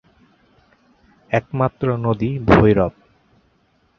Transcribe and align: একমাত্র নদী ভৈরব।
একমাত্র 1.31 1.85
নদী 1.97 2.31
ভৈরব। 2.47 2.93